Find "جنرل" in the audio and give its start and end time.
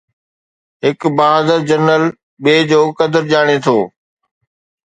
1.69-2.03